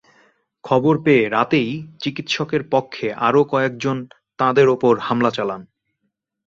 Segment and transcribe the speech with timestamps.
[0.63, 1.69] খবর পেয়ে রাতেই
[1.99, 3.97] চিকিৎসকের পক্ষে আরও কয়েকজন
[4.39, 5.61] তাঁদের ওপর হামলা চালান।